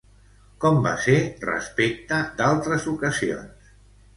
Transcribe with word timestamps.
Com 0.63 0.77
va 0.85 0.93
ser 1.03 1.17
respecte 1.49 2.23
d'altres 2.41 2.89
ocasions? 2.95 3.71